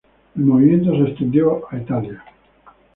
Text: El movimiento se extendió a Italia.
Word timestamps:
El 0.35 0.45
movimiento 0.45 0.93
se 0.97 1.11
extendió 1.11 1.61
a 1.69 1.77
Italia. 1.77 2.23